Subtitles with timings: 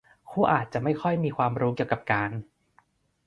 [0.29, 2.31] คู่อาจจะไม่ค่อยมีความรู้เกี่ยวกับการ